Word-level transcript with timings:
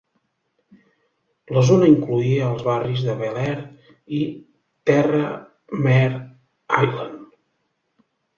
La 1.57 1.61
zona 1.67 1.89
incloïa 1.91 2.47
els 2.53 2.63
barris 2.67 3.03
de 3.09 3.15
Bel 3.19 3.37
Air 3.43 3.53
i 4.21 4.23
Terra 4.93 5.29
Mar 5.85 6.09
Island. 6.09 7.23